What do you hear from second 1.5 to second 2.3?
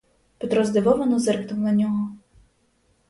на нього.